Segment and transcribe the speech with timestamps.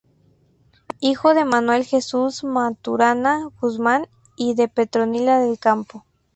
[0.99, 6.07] Hijo de Manuel Jesús Maturana Guzmán y de Petronila del Campo.